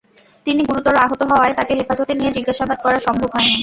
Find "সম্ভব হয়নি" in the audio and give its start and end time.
3.07-3.55